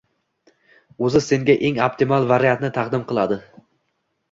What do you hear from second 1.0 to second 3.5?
Oʻzi senga eng optimal variantni taqdim qiladi.